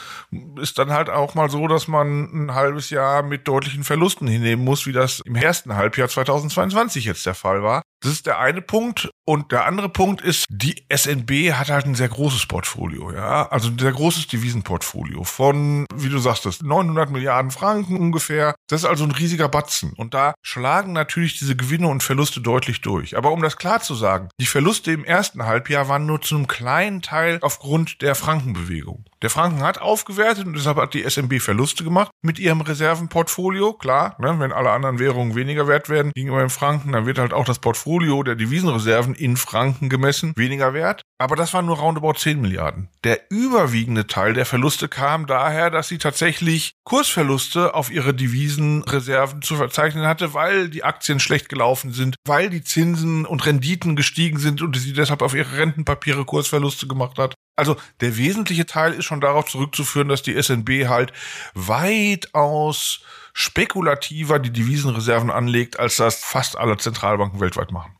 ist 0.62 0.78
dann 0.78 0.92
halt 0.92 1.10
auch 1.10 1.34
mal 1.34 1.50
so, 1.50 1.68
dass 1.68 1.88
man 1.88 2.30
ein 2.34 2.54
halbes 2.54 2.92
Jahr 2.92 3.24
mit 3.24 3.48
deutlichen 3.48 3.84
Verlusten 3.84 4.28
hinnehmen 4.28 4.64
muss, 4.64 4.86
wie 4.86 4.92
das 4.92 5.22
im 5.22 5.36
ersten 5.36 5.76
Halbjahr 5.76 6.08
2022 6.08 7.06
jetzt 7.06 7.26
der 7.26 7.34
Fall 7.34 7.64
war. 7.64 7.82
Das 8.02 8.12
ist 8.12 8.26
der 8.26 8.40
eine 8.40 8.62
Punkt. 8.62 9.10
Und 9.26 9.52
der 9.52 9.66
andere 9.66 9.90
Punkt 9.90 10.22
ist, 10.22 10.46
die 10.50 10.84
SNB 10.92 11.54
hat 11.54 11.70
halt 11.70 11.86
ein 11.86 11.96
sehr 11.96 12.10
großes 12.10 12.48
Portfolio, 12.48 13.12
ja. 13.12 13.48
Also 13.50 13.70
ein 13.70 13.78
sehr 13.78 13.92
großes 13.92 14.28
Devisenportfolio 14.28 15.24
von, 15.24 15.86
wie 15.94 16.10
du 16.10 16.18
sagtest, 16.20 16.64
900 16.64 17.12
Milliarden 17.12 17.52
Franken 17.52 17.98
ungefähr. 17.98 18.56
Das 18.68 18.82
ist 18.82 18.90
also 18.90 19.04
ein 19.04 19.12
riesiger 19.12 19.50
Batzen. 19.50 19.94
Und 19.98 20.14
da 20.14 20.34
schlagen 20.42 20.94
natürlich 20.94 21.38
diese 21.38 21.56
Gewinne 21.56 21.88
und 21.90 22.02
Verluste 22.02 22.42
deutlich 22.42 22.82
durch. 22.82 23.18
Aber 23.18 23.32
um 23.32 23.42
das 23.42 23.58
klar 23.58 23.82
zu 23.82 23.96
sagen, 23.96 24.30
die 24.40 24.46
Verluste 24.46 24.92
im 24.92 25.04
ersten 25.04 25.46
Halbjahr 25.46 25.88
waren 25.88 26.06
nur 26.06 26.22
zu 26.22 26.36
einem 26.36 26.48
kleinen 26.48 27.02
Teil 27.02 27.40
aufgrund 27.42 28.02
der 28.02 28.16
Frankenbewegung. 28.16 29.06
Der 29.22 29.30
Franken 29.30 29.64
hat 29.64 29.82
aufgewertet 29.82 30.48
und 30.48 30.54
deshalb 30.54 30.78
hat 30.78 30.94
die 30.94 31.04
SMB 31.04 31.42
Verluste 31.42 31.84
gemacht 31.84 32.10
mit 32.22 32.40
ihrem 32.40 32.62
Reservenportfolio. 32.62 33.74
Klar, 33.74 34.16
ne, 34.18 34.40
wenn 34.40 34.54
alle 34.54 34.72
anderen 34.72 34.98
Währungen 34.98 35.36
weniger 35.36 35.68
wert 35.68 35.90
werden 35.90 36.14
gegenüber 36.16 36.40
dem 36.40 36.50
Franken, 36.50 36.94
dann 36.94 37.06
wird 37.06 37.18
halt 37.18 37.34
auch 37.34 37.44
das 37.44 37.60
Portfolio 37.60 38.24
der 38.24 38.36
Devisenreserven 38.36 39.16
in 39.16 39.36
Franken 39.36 39.90
gemessen 39.90 40.32
weniger 40.38 40.74
wert. 40.74 41.02
Aber 41.18 41.36
das 41.36 41.54
waren 41.54 41.66
nur 41.66 41.78
roundabout 41.78 42.14
10 42.14 42.40
Milliarden. 42.40 42.88
Der 43.04 43.20
überwiegende 43.30 44.08
Teil 44.08 44.34
der 44.34 44.46
Verluste 44.46 44.88
kam 44.88 45.28
daher, 45.28 45.70
dass 45.70 45.90
sie 45.90 45.98
tatsächlich 45.98 46.72
Kursverluste 46.86 47.76
auf 47.76 47.92
ihre 47.92 48.14
Devisenreserven 48.14 49.42
zu 49.42 49.58
verzeichnen 49.58 50.06
hatte, 50.06 50.34
weil 50.34 50.70
die 50.70 50.86
Aktien 50.86 51.20
schlecht 51.20 51.50
gelaufen 51.50 51.92
sind, 51.92 52.16
weil 52.26 52.50
die 52.50 52.64
Zinsen 52.64 53.26
und 53.26 53.46
Renditen 53.46 53.98
gestiegen 53.98 54.40
sind 54.40 54.62
und 54.62 54.78
sie 54.78 54.94
deshalb 54.94 55.22
auf 55.22 55.34
ihre 55.34 55.58
Rentenpapiere 55.58 56.24
Kursverluste 56.24 56.88
gemacht 56.88 57.18
hat. 57.18 57.36
Also 57.60 57.76
der 58.00 58.16
wesentliche 58.16 58.66
Teil 58.66 58.94
ist 58.94 59.04
schon 59.06 59.20
darauf 59.20 59.46
zurückzuführen, 59.46 60.08
dass 60.08 60.24
die 60.24 60.42
SNB 60.42 60.88
halt 60.88 61.12
weitaus 61.54 63.02
spekulativer 63.34 64.40
die 64.40 64.52
Devisenreserven 64.52 65.30
anlegt, 65.30 65.78
als 65.78 65.98
das 65.98 66.16
fast 66.16 66.58
alle 66.58 66.78
Zentralbanken 66.78 67.42
weltweit 67.42 67.72
machen. 67.72 67.92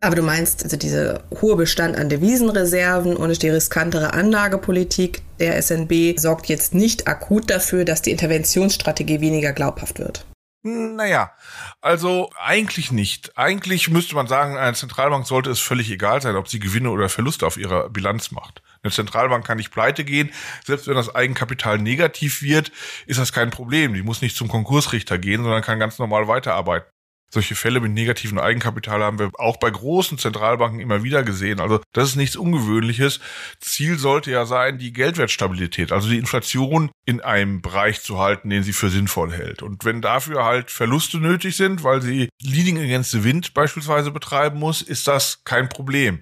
Aber 0.00 0.16
du 0.16 0.22
meinst, 0.22 0.64
also 0.64 0.76
dieser 0.76 1.22
hohe 1.40 1.54
Bestand 1.54 1.96
an 1.96 2.08
Devisenreserven 2.08 3.16
und 3.16 3.42
die 3.42 3.50
riskantere 3.50 4.14
Anlagepolitik 4.14 5.22
der 5.38 5.62
SNB 5.62 6.18
sorgt 6.18 6.46
jetzt 6.46 6.74
nicht 6.74 7.06
akut 7.06 7.50
dafür, 7.50 7.84
dass 7.84 8.02
die 8.02 8.10
Interventionsstrategie 8.10 9.20
weniger 9.20 9.52
glaubhaft 9.52 10.00
wird. 10.00 10.26
Naja, 10.64 11.32
also 11.80 12.30
eigentlich 12.36 12.92
nicht. 12.92 13.36
Eigentlich 13.36 13.90
müsste 13.90 14.14
man 14.14 14.28
sagen, 14.28 14.56
eine 14.56 14.76
Zentralbank 14.76 15.26
sollte 15.26 15.50
es 15.50 15.58
völlig 15.58 15.90
egal 15.90 16.22
sein, 16.22 16.36
ob 16.36 16.46
sie 16.46 16.60
Gewinne 16.60 16.90
oder 16.90 17.08
Verluste 17.08 17.46
auf 17.48 17.56
ihrer 17.56 17.88
Bilanz 17.90 18.30
macht. 18.30 18.62
Eine 18.82 18.92
Zentralbank 18.92 19.44
kann 19.44 19.56
nicht 19.56 19.72
pleite 19.72 20.04
gehen. 20.04 20.30
Selbst 20.64 20.86
wenn 20.86 20.94
das 20.94 21.12
Eigenkapital 21.12 21.78
negativ 21.78 22.42
wird, 22.42 22.70
ist 23.06 23.18
das 23.18 23.32
kein 23.32 23.50
Problem. 23.50 23.92
Die 23.94 24.02
muss 24.02 24.22
nicht 24.22 24.36
zum 24.36 24.46
Konkursrichter 24.46 25.18
gehen, 25.18 25.42
sondern 25.42 25.62
kann 25.62 25.80
ganz 25.80 25.98
normal 25.98 26.28
weiterarbeiten. 26.28 26.88
Solche 27.34 27.54
Fälle 27.54 27.80
mit 27.80 27.92
negativen 27.92 28.38
Eigenkapital 28.38 29.02
haben 29.02 29.18
wir 29.18 29.30
auch 29.38 29.56
bei 29.56 29.70
großen 29.70 30.18
Zentralbanken 30.18 30.80
immer 30.80 31.02
wieder 31.02 31.22
gesehen. 31.22 31.60
Also 31.60 31.80
das 31.92 32.10
ist 32.10 32.16
nichts 32.16 32.36
Ungewöhnliches. 32.36 33.20
Ziel 33.58 33.98
sollte 33.98 34.30
ja 34.30 34.44
sein, 34.44 34.76
die 34.76 34.92
Geldwertstabilität, 34.92 35.92
also 35.92 36.10
die 36.10 36.18
Inflation 36.18 36.90
in 37.06 37.22
einem 37.22 37.62
Bereich 37.62 38.02
zu 38.02 38.18
halten, 38.18 38.50
den 38.50 38.62
sie 38.62 38.74
für 38.74 38.90
sinnvoll 38.90 39.32
hält. 39.32 39.62
Und 39.62 39.86
wenn 39.86 40.02
dafür 40.02 40.44
halt 40.44 40.70
Verluste 40.70 41.18
nötig 41.18 41.56
sind, 41.56 41.82
weil 41.84 42.02
sie 42.02 42.28
Leading 42.42 42.76
Against 42.76 43.12
the 43.12 43.24
Wind 43.24 43.54
beispielsweise 43.54 44.10
betreiben 44.10 44.58
muss, 44.58 44.82
ist 44.82 45.08
das 45.08 45.42
kein 45.44 45.70
Problem. 45.70 46.20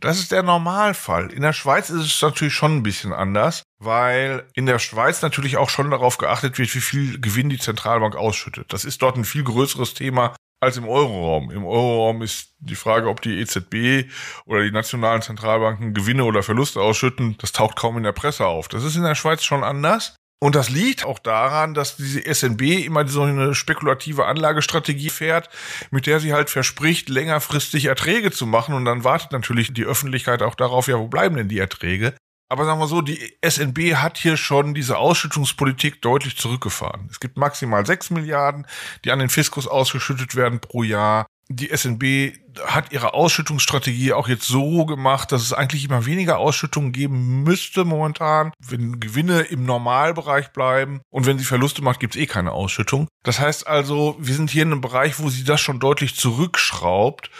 Das 0.00 0.18
ist 0.18 0.32
der 0.32 0.42
Normalfall. 0.42 1.30
In 1.32 1.42
der 1.42 1.52
Schweiz 1.52 1.90
ist 1.90 2.04
es 2.04 2.22
natürlich 2.22 2.54
schon 2.54 2.76
ein 2.76 2.82
bisschen 2.82 3.12
anders, 3.12 3.62
weil 3.78 4.46
in 4.54 4.66
der 4.66 4.78
Schweiz 4.78 5.22
natürlich 5.22 5.56
auch 5.56 5.70
schon 5.70 5.90
darauf 5.90 6.18
geachtet 6.18 6.58
wird, 6.58 6.74
wie 6.74 6.80
viel 6.80 7.20
Gewinn 7.20 7.48
die 7.48 7.58
Zentralbank 7.58 8.16
ausschüttet. 8.16 8.72
Das 8.72 8.84
ist 8.84 9.02
dort 9.02 9.16
ein 9.16 9.24
viel 9.24 9.44
größeres 9.44 9.94
Thema 9.94 10.34
als 10.60 10.76
im 10.76 10.88
Euroraum. 10.88 11.50
Im 11.50 11.64
Euroraum 11.64 12.22
ist 12.22 12.54
die 12.58 12.74
Frage, 12.74 13.08
ob 13.08 13.20
die 13.20 13.38
EZB 13.38 14.10
oder 14.46 14.62
die 14.62 14.70
nationalen 14.70 15.22
Zentralbanken 15.22 15.94
Gewinne 15.94 16.24
oder 16.24 16.42
Verluste 16.42 16.80
ausschütten, 16.80 17.36
das 17.38 17.52
taucht 17.52 17.76
kaum 17.76 17.96
in 17.96 18.02
der 18.02 18.12
Presse 18.12 18.46
auf. 18.46 18.68
Das 18.68 18.82
ist 18.82 18.96
in 18.96 19.02
der 19.02 19.14
Schweiz 19.14 19.44
schon 19.44 19.62
anders. 19.62 20.16
Und 20.40 20.54
das 20.54 20.68
liegt 20.68 21.04
auch 21.04 21.18
daran, 21.18 21.72
dass 21.74 21.96
diese 21.96 22.22
SNB 22.22 22.84
immer 22.84 23.06
so 23.08 23.22
eine 23.22 23.54
spekulative 23.54 24.26
Anlagestrategie 24.26 25.08
fährt, 25.08 25.48
mit 25.90 26.06
der 26.06 26.20
sie 26.20 26.34
halt 26.34 26.50
verspricht, 26.50 27.08
längerfristig 27.08 27.86
Erträge 27.86 28.30
zu 28.30 28.46
machen. 28.46 28.74
Und 28.74 28.84
dann 28.84 29.04
wartet 29.04 29.32
natürlich 29.32 29.72
die 29.72 29.84
Öffentlichkeit 29.84 30.42
auch 30.42 30.54
darauf, 30.54 30.86
ja, 30.86 30.98
wo 30.98 31.08
bleiben 31.08 31.36
denn 31.36 31.48
die 31.48 31.58
Erträge? 31.58 32.14
Aber 32.50 32.66
sagen 32.66 32.78
wir 32.78 32.86
so, 32.86 33.00
die 33.00 33.36
SNB 33.42 33.94
hat 33.94 34.18
hier 34.18 34.36
schon 34.36 34.74
diese 34.74 34.98
Ausschüttungspolitik 34.98 36.02
deutlich 36.02 36.36
zurückgefahren. 36.36 37.08
Es 37.10 37.20
gibt 37.20 37.38
maximal 37.38 37.86
sechs 37.86 38.10
Milliarden, 38.10 38.66
die 39.04 39.12
an 39.12 39.18
den 39.18 39.30
Fiskus 39.30 39.66
ausgeschüttet 39.66 40.36
werden 40.36 40.60
pro 40.60 40.82
Jahr 40.82 41.26
die 41.48 41.68
SNB 41.74 42.38
hat 42.64 42.92
ihre 42.92 43.14
Ausschüttungsstrategie 43.14 44.12
auch 44.12 44.28
jetzt 44.28 44.46
so 44.46 44.86
gemacht, 44.86 45.32
dass 45.32 45.42
es 45.42 45.52
eigentlich 45.52 45.84
immer 45.84 46.06
weniger 46.06 46.38
Ausschüttungen 46.38 46.92
geben 46.92 47.42
müsste 47.42 47.84
momentan, 47.84 48.52
wenn 48.66 49.00
Gewinne 49.00 49.42
im 49.42 49.64
Normalbereich 49.64 50.52
bleiben 50.52 51.00
und 51.10 51.26
wenn 51.26 51.38
sie 51.38 51.44
Verluste 51.44 51.82
macht, 51.82 52.00
gibt 52.00 52.14
es 52.14 52.20
eh 52.20 52.26
keine 52.26 52.52
Ausschüttung. 52.52 53.08
Das 53.22 53.40
heißt 53.40 53.66
also, 53.66 54.16
wir 54.18 54.34
sind 54.34 54.50
hier 54.50 54.62
in 54.62 54.72
einem 54.72 54.80
Bereich, 54.80 55.18
wo 55.18 55.28
sie 55.28 55.44
das 55.44 55.60
schon 55.60 55.80
deutlich 55.80 56.16
zurückschraubt. 56.16 57.30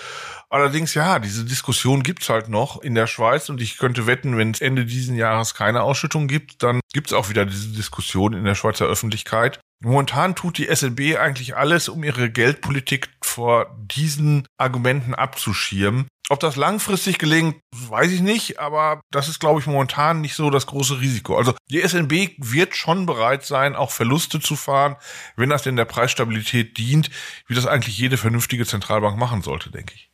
Allerdings, 0.50 0.94
ja, 0.94 1.18
diese 1.18 1.44
Diskussion 1.44 2.02
gibt's 2.02 2.28
halt 2.28 2.49
noch 2.49 2.80
in 2.80 2.94
der 2.94 3.06
Schweiz 3.06 3.49
und 3.49 3.61
ich 3.61 3.76
könnte 3.76 4.06
wetten, 4.06 4.37
wenn 4.37 4.52
es 4.52 4.61
Ende 4.61 4.84
diesen 4.84 5.16
Jahres 5.16 5.54
keine 5.54 5.82
Ausschüttung 5.82 6.28
gibt, 6.28 6.62
dann 6.62 6.80
gibt's 6.92 7.12
auch 7.12 7.28
wieder 7.28 7.44
diese 7.44 7.70
Diskussion 7.70 8.34
in 8.34 8.44
der 8.44 8.54
Schweizer 8.54 8.87
Öffentlichkeit. 8.87 9.58
Momentan 9.85 10.35
tut 10.35 10.59
die 10.59 10.75
SNB 10.75 11.19
eigentlich 11.19 11.57
alles, 11.57 11.88
um 11.88 12.03
ihre 12.05 12.31
Geldpolitik 12.31 13.11
vor 13.23 13.76
diesen 13.79 14.47
Argumenten 14.57 15.14
abzuschirmen. 15.14 16.09
Ob 16.31 16.41
das 16.41 16.57
langfristig 16.57 17.19
gelingt, 17.19 17.61
weiß 17.71 18.11
ich 18.11 18.23
nicht, 18.23 18.59
aber 18.59 19.03
das 19.11 19.29
ist, 19.29 19.41
glaube 19.41 19.61
ich, 19.61 19.67
momentan 19.67 20.23
nicht 20.23 20.35
so 20.35 20.49
das 20.49 20.67
große 20.67 21.00
Risiko. 21.00 21.37
Also 21.37 21.55
die 21.71 21.87
SNB 21.87 22.37
wird 22.38 22.75
schon 22.76 23.05
bereit 23.05 23.45
sein, 23.45 23.76
auch 23.76 23.91
Verluste 23.91 24.41
zu 24.41 24.57
fahren, 24.57 24.97
wenn 25.37 25.50
das 25.50 25.64
denn 25.64 25.76
der 25.76 25.85
Preisstabilität 25.85 26.79
dient, 26.79 27.11
wie 27.47 27.55
das 27.55 27.67
eigentlich 27.67 27.99
jede 27.99 28.17
vernünftige 28.17 28.64
Zentralbank 28.64 29.19
machen 29.19 29.43
sollte, 29.43 29.71
denke 29.71 29.95
ich. 29.95 30.11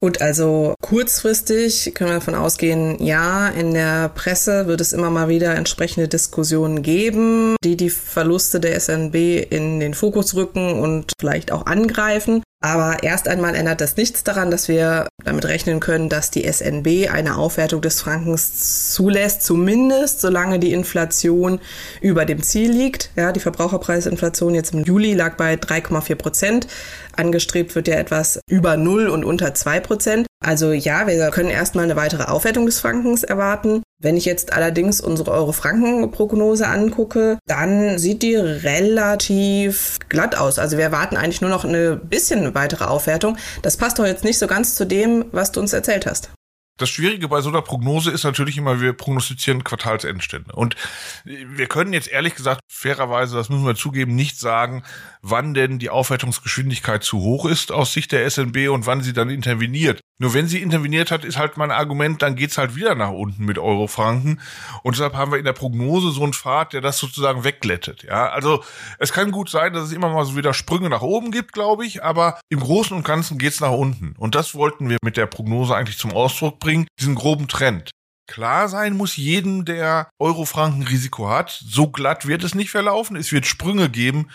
Gut, 0.00 0.22
also 0.22 0.74
kurzfristig 0.80 1.92
können 1.94 2.10
wir 2.10 2.14
davon 2.18 2.36
ausgehen, 2.36 3.02
ja, 3.02 3.48
in 3.48 3.74
der 3.74 4.08
Presse 4.10 4.68
wird 4.68 4.80
es 4.80 4.92
immer 4.92 5.10
mal 5.10 5.28
wieder 5.28 5.56
entsprechende 5.56 6.06
Diskussionen 6.06 6.82
geben, 6.82 7.56
die 7.64 7.76
die 7.76 7.90
Verluste 7.90 8.60
der 8.60 8.78
SNB 8.78 9.16
in 9.50 9.80
den 9.80 9.94
Fokus 9.94 10.36
rücken 10.36 10.78
und 10.78 11.14
vielleicht 11.18 11.50
auch 11.50 11.66
angreifen. 11.66 12.44
Aber 12.60 13.04
erst 13.04 13.28
einmal 13.28 13.54
ändert 13.54 13.80
das 13.80 13.96
nichts 13.96 14.24
daran, 14.24 14.50
dass 14.50 14.66
wir 14.66 15.06
damit 15.24 15.44
rechnen 15.44 15.78
können, 15.78 16.08
dass 16.08 16.32
die 16.32 16.50
SNB 16.50 17.08
eine 17.08 17.36
Aufwertung 17.36 17.80
des 17.82 18.00
Frankens 18.00 18.92
zulässt, 18.92 19.42
zumindest 19.42 20.20
solange 20.20 20.58
die 20.58 20.72
Inflation 20.72 21.60
über 22.00 22.24
dem 22.24 22.42
Ziel 22.42 22.72
liegt. 22.72 23.10
Ja, 23.14 23.30
die 23.30 23.40
Verbraucherpreisinflation 23.40 24.56
jetzt 24.56 24.74
im 24.74 24.82
Juli 24.82 25.14
lag 25.14 25.36
bei 25.36 25.54
3,4 25.54 26.14
Prozent. 26.16 26.66
Angestrebt 27.14 27.76
wird 27.76 27.86
ja 27.86 27.94
etwas 27.94 28.40
über 28.48 28.76
0 28.76 29.06
und 29.08 29.24
unter 29.24 29.54
2 29.54 29.78
Prozent. 29.80 30.26
Also 30.44 30.72
ja, 30.72 31.06
wir 31.06 31.30
können 31.30 31.50
erstmal 31.50 31.84
eine 31.84 31.96
weitere 31.96 32.24
Aufwertung 32.24 32.66
des 32.66 32.80
Frankens 32.80 33.22
erwarten. 33.22 33.82
Wenn 34.00 34.16
ich 34.16 34.26
jetzt 34.26 34.52
allerdings 34.52 35.00
unsere 35.00 35.32
Euro-Franken-Prognose 35.32 36.68
angucke, 36.68 37.40
dann 37.46 37.98
sieht 37.98 38.22
die 38.22 38.36
relativ 38.36 39.96
glatt 40.08 40.36
aus. 40.36 40.60
Also 40.60 40.76
wir 40.76 40.84
erwarten 40.84 41.16
eigentlich 41.16 41.40
nur 41.40 41.50
noch 41.50 41.64
eine 41.64 41.96
bisschen 41.96 42.54
weitere 42.54 42.84
Aufwertung. 42.84 43.36
Das 43.62 43.76
passt 43.76 43.98
doch 43.98 44.06
jetzt 44.06 44.22
nicht 44.22 44.38
so 44.38 44.46
ganz 44.46 44.76
zu 44.76 44.86
dem, 44.86 45.24
was 45.32 45.50
du 45.50 45.58
uns 45.58 45.72
erzählt 45.72 46.06
hast. 46.06 46.30
Das 46.76 46.90
Schwierige 46.90 47.26
bei 47.26 47.40
so 47.40 47.48
einer 47.48 47.60
Prognose 47.60 48.12
ist 48.12 48.22
natürlich 48.22 48.56
immer, 48.56 48.80
wir 48.80 48.92
prognostizieren 48.92 49.64
Quartalsendstände. 49.64 50.52
Und 50.52 50.76
wir 51.24 51.66
können 51.66 51.92
jetzt 51.92 52.06
ehrlich 52.06 52.36
gesagt, 52.36 52.60
fairerweise, 52.70 53.34
das 53.34 53.48
müssen 53.48 53.66
wir 53.66 53.74
zugeben, 53.74 54.14
nicht 54.14 54.38
sagen, 54.38 54.84
wann 55.22 55.54
denn 55.54 55.80
die 55.80 55.90
Aufwertungsgeschwindigkeit 55.90 57.02
zu 57.02 57.18
hoch 57.18 57.46
ist 57.46 57.72
aus 57.72 57.92
Sicht 57.92 58.12
der 58.12 58.30
SNB 58.30 58.68
und 58.68 58.86
wann 58.86 59.02
sie 59.02 59.12
dann 59.12 59.28
interveniert. 59.28 60.00
Nur 60.20 60.34
wenn 60.34 60.48
sie 60.48 60.60
interveniert 60.60 61.12
hat, 61.12 61.24
ist 61.24 61.38
halt 61.38 61.56
mein 61.56 61.70
Argument, 61.70 62.22
dann 62.22 62.34
geht's 62.34 62.58
halt 62.58 62.74
wieder 62.74 62.96
nach 62.96 63.10
unten 63.10 63.44
mit 63.44 63.56
Euro-Franken. 63.56 64.40
Und 64.82 64.96
deshalb 64.96 65.14
haben 65.14 65.30
wir 65.30 65.38
in 65.38 65.44
der 65.44 65.52
Prognose 65.52 66.10
so 66.10 66.24
einen 66.24 66.32
Pfad, 66.32 66.72
der 66.72 66.80
das 66.80 66.98
sozusagen 66.98 67.44
wegglättet. 67.44 68.02
Ja, 68.02 68.28
also 68.28 68.64
es 68.98 69.12
kann 69.12 69.30
gut 69.30 69.48
sein, 69.48 69.72
dass 69.72 69.84
es 69.84 69.92
immer 69.92 70.08
mal 70.08 70.24
so 70.24 70.36
wieder 70.36 70.54
Sprünge 70.54 70.88
nach 70.88 71.02
oben 71.02 71.30
gibt, 71.30 71.52
glaube 71.52 71.86
ich, 71.86 72.02
aber 72.02 72.40
im 72.48 72.58
Großen 72.58 72.96
und 72.96 73.04
Ganzen 73.04 73.38
geht's 73.38 73.60
nach 73.60 73.70
unten. 73.70 74.14
Und 74.18 74.34
das 74.34 74.56
wollten 74.56 74.88
wir 74.88 74.98
mit 75.02 75.16
der 75.16 75.26
Prognose 75.26 75.76
eigentlich 75.76 75.98
zum 75.98 76.12
Ausdruck 76.12 76.58
bringen, 76.58 76.88
diesen 76.98 77.14
groben 77.14 77.46
Trend. 77.46 77.92
Klar 78.28 78.68
sein 78.68 78.94
muss 78.94 79.16
jedem, 79.16 79.64
der 79.64 80.10
Euro-Franken-Risiko 80.18 81.30
hat. 81.30 81.50
So 81.50 81.88
glatt 81.88 82.26
wird 82.26 82.44
es 82.44 82.54
nicht 82.54 82.70
verlaufen. 82.70 83.16
Es 83.16 83.32
wird 83.32 83.46
Sprünge 83.46 83.88
geben. 83.88 84.28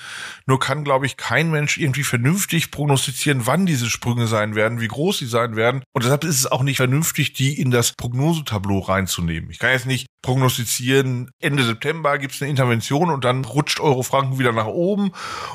Nur 0.47 0.59
kann, 0.59 0.83
glaube 0.83 1.05
ich, 1.05 1.15
kein 1.15 1.51
Mensch 1.51 1.77
irgendwie 1.77 2.03
vernünftig 2.03 2.71
prognostizieren, 2.71 3.45
wann 3.45 3.67
diese 3.67 3.91
Sprünge 3.91 4.25
sein 4.25 4.55
werden, 4.55 4.81
wie 4.81 4.87
groß 4.87 5.19
sie 5.19 5.27
sein 5.27 5.55
werden. 5.55 5.83
Und 5.93 6.03
deshalb 6.03 6.23
ist 6.23 6.39
es 6.39 6.51
auch 6.51 6.63
nicht 6.63 6.77
vernünftig, 6.77 7.33
die 7.33 7.61
in 7.61 7.69
das 7.69 7.93
Prognosetableau 7.93 8.79
reinzunehmen. 8.79 9.51
Ich 9.51 9.59
kann 9.59 9.69
jetzt 9.69 9.85
nicht 9.85 10.07
prognostizieren, 10.23 11.29
Ende 11.39 11.63
September 11.63 12.17
gibt 12.17 12.33
es 12.33 12.41
eine 12.41 12.49
Intervention 12.49 13.11
und 13.11 13.23
dann 13.23 13.45
rutscht 13.45 13.79
Euro-Franken 13.79 14.39
wieder 14.39 14.53
nach 14.53 14.65
oben 14.65 15.11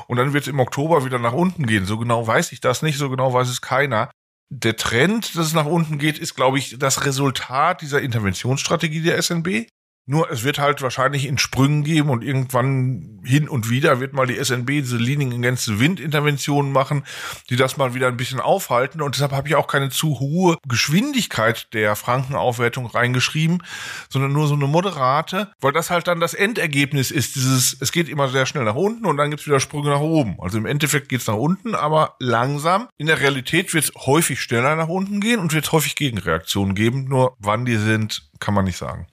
und 0.07 0.15
dann 0.15 0.31
wird 0.31 0.43
es 0.43 0.47
im 0.47 0.59
Oktober 0.59 1.03
wieder 1.03 1.19
nach 1.19 1.33
unten 1.33 1.65
gehen. 1.65 1.85
So 1.85 1.97
genau 1.97 2.25
weiß 2.25 2.53
ich 2.53 2.61
das 2.61 2.83
nicht, 2.83 2.97
so 2.97 3.09
genau 3.09 3.33
weiß 3.33 3.49
es 3.49 3.59
keiner 3.59 4.09
der 4.49 4.75
Trend, 4.75 5.35
dass 5.35 5.47
es 5.47 5.53
nach 5.53 5.65
unten 5.65 5.99
geht, 5.99 6.17
ist, 6.17 6.35
glaube 6.35 6.57
ich, 6.57 6.77
das 6.79 7.05
Resultat 7.05 7.81
dieser 7.81 8.01
Interventionsstrategie 8.01 9.01
der 9.01 9.21
SNB. 9.21 9.67
Nur 10.11 10.31
es 10.31 10.43
wird 10.43 10.57
halt 10.57 10.81
wahrscheinlich 10.81 11.27
in 11.27 11.37
Sprüngen 11.37 11.83
geben 11.83 12.09
und 12.09 12.23
irgendwann 12.23 13.19
hin 13.23 13.47
und 13.47 13.69
wieder 13.69 13.99
wird 13.99 14.13
mal 14.13 14.25
die 14.25 14.43
SNB 14.43 14.65
diese 14.65 14.97
Leaning 14.97 15.33
Against 15.33 15.65
the 15.65 15.79
Wind 15.79 15.99
Interventionen 15.99 16.71
machen, 16.71 17.03
die 17.51 17.55
das 17.55 17.77
mal 17.77 17.93
wieder 17.93 18.07
ein 18.07 18.17
bisschen 18.17 18.39
aufhalten. 18.39 19.03
Und 19.03 19.13
deshalb 19.13 19.33
habe 19.33 19.47
ich 19.47 19.53
auch 19.53 19.67
keine 19.67 19.91
zu 19.91 20.19
hohe 20.19 20.57
Geschwindigkeit 20.67 21.71
der 21.73 21.95
Frankenaufwertung 21.95 22.87
reingeschrieben, 22.87 23.61
sondern 24.09 24.33
nur 24.33 24.47
so 24.47 24.55
eine 24.55 24.65
moderate, 24.65 25.51
weil 25.61 25.73
das 25.73 25.91
halt 25.91 26.07
dann 26.07 26.19
das 26.19 26.33
Endergebnis 26.33 27.11
ist. 27.11 27.35
Dieses, 27.35 27.77
es 27.79 27.91
geht 27.91 28.09
immer 28.09 28.29
sehr 28.29 28.47
schnell 28.47 28.63
nach 28.63 28.73
unten 28.73 29.05
und 29.05 29.17
dann 29.17 29.29
gibt's 29.29 29.45
wieder 29.45 29.59
Sprünge 29.59 29.89
nach 29.89 29.99
oben. 29.99 30.37
Also 30.39 30.57
im 30.57 30.65
Endeffekt 30.65 31.09
geht's 31.09 31.27
nach 31.27 31.35
unten, 31.35 31.75
aber 31.75 32.15
langsam. 32.17 32.87
In 32.97 33.05
der 33.05 33.19
Realität 33.19 33.75
wird's 33.75 33.91
häufig 33.95 34.41
schneller 34.41 34.75
nach 34.75 34.87
unten 34.87 35.21
gehen 35.21 35.39
und 35.39 35.53
wird 35.53 35.71
häufig 35.71 35.95
Gegenreaktionen 35.95 36.73
geben. 36.73 37.05
Nur 37.07 37.37
wann 37.37 37.65
die 37.65 37.77
sind, 37.77 38.27
kann 38.39 38.55
man 38.55 38.65
nicht 38.65 38.77
sagen. 38.77 39.05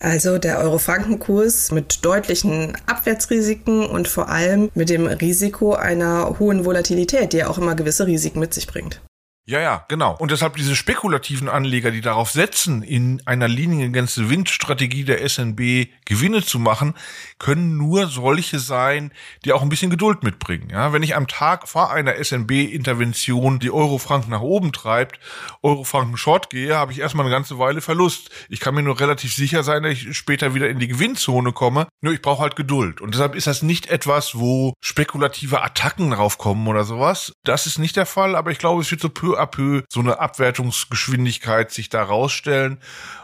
Also 0.00 0.38
der 0.38 0.60
Euro-Franken-Kurs 0.60 1.72
mit 1.72 2.04
deutlichen 2.04 2.76
Abwärtsrisiken 2.86 3.84
und 3.84 4.06
vor 4.06 4.28
allem 4.28 4.70
mit 4.74 4.90
dem 4.90 5.06
Risiko 5.06 5.74
einer 5.74 6.38
hohen 6.38 6.64
Volatilität, 6.64 7.32
die 7.32 7.38
ja 7.38 7.48
auch 7.48 7.58
immer 7.58 7.74
gewisse 7.74 8.06
Risiken 8.06 8.38
mit 8.38 8.54
sich 8.54 8.68
bringt. 8.68 9.00
Ja, 9.48 9.60
ja, 9.60 9.86
genau. 9.88 10.14
Und 10.18 10.30
deshalb 10.30 10.56
diese 10.56 10.76
spekulativen 10.76 11.48
Anleger, 11.48 11.90
die 11.90 12.02
darauf 12.02 12.30
setzen, 12.30 12.82
in 12.82 13.22
einer 13.24 13.48
Linie 13.48 13.86
against 13.86 14.28
Wind-Strategie 14.28 15.04
der 15.04 15.26
SNB 15.26 15.88
Gewinne 16.04 16.44
zu 16.44 16.58
machen, 16.58 16.92
können 17.38 17.78
nur 17.78 18.08
solche 18.08 18.58
sein, 18.58 19.10
die 19.46 19.54
auch 19.54 19.62
ein 19.62 19.70
bisschen 19.70 19.88
Geduld 19.88 20.22
mitbringen. 20.22 20.68
Ja, 20.70 20.92
wenn 20.92 21.02
ich 21.02 21.16
am 21.16 21.28
Tag 21.28 21.66
vor 21.66 21.90
einer 21.90 22.22
SNB-Intervention 22.22 23.58
die 23.58 23.70
Euro-Franken 23.70 24.28
nach 24.28 24.42
oben 24.42 24.72
treibt, 24.72 25.18
Euro-Franken 25.62 26.18
Short 26.18 26.50
gehe, 26.50 26.76
habe 26.76 26.92
ich 26.92 26.98
erstmal 26.98 27.24
eine 27.24 27.34
ganze 27.34 27.58
Weile 27.58 27.80
Verlust. 27.80 28.28
Ich 28.50 28.60
kann 28.60 28.74
mir 28.74 28.82
nur 28.82 29.00
relativ 29.00 29.32
sicher 29.32 29.62
sein, 29.62 29.82
dass 29.82 29.92
ich 29.92 30.14
später 30.14 30.52
wieder 30.52 30.68
in 30.68 30.78
die 30.78 30.88
Gewinnzone 30.88 31.52
komme. 31.52 31.86
Nur 32.02 32.12
ich 32.12 32.20
brauche 32.20 32.42
halt 32.42 32.54
Geduld. 32.54 33.00
Und 33.00 33.14
deshalb 33.14 33.34
ist 33.34 33.46
das 33.46 33.62
nicht 33.62 33.86
etwas, 33.86 34.38
wo 34.38 34.74
spekulative 34.82 35.62
Attacken 35.62 36.10
draufkommen 36.10 36.68
oder 36.68 36.84
sowas. 36.84 37.32
Das 37.44 37.64
ist 37.64 37.78
nicht 37.78 37.96
der 37.96 38.04
Fall, 38.04 38.36
aber 38.36 38.50
ich 38.50 38.58
glaube, 38.58 38.82
es 38.82 38.90
wird 38.90 39.00
so 39.00 39.08
à 39.38 39.46
peu 39.46 39.82
so 39.88 40.00
eine 40.00 40.18
Abwertungsgeschwindigkeit 40.18 41.70
sich 41.70 41.88
da 41.88 42.02
rausstellen 42.02 42.78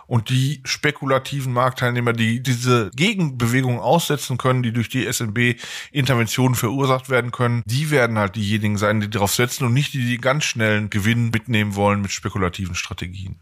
und 0.06 0.28
die 0.28 0.60
spekulativen 0.64 1.52
Marktteilnehmer, 1.52 2.12
die 2.12 2.42
diese 2.42 2.90
Gegenbewegung 2.94 3.80
aussetzen 3.80 4.38
können, 4.38 4.62
die 4.62 4.72
durch 4.72 4.88
die 4.88 5.10
SNB-Interventionen 5.10 6.54
verursacht 6.54 7.10
werden 7.10 7.30
können, 7.30 7.62
die 7.66 7.90
werden 7.90 8.18
halt 8.18 8.36
diejenigen 8.36 8.78
sein, 8.78 9.00
die 9.00 9.10
darauf 9.10 9.34
setzen 9.34 9.64
und 9.64 9.72
nicht 9.72 9.94
die, 9.94 10.04
die 10.04 10.18
ganz 10.18 10.44
schnellen 10.44 10.90
Gewinn 10.90 11.30
mitnehmen 11.30 11.74
wollen 11.74 12.02
mit 12.02 12.10
spekulativen 12.10 12.74
Strategien. 12.74 13.38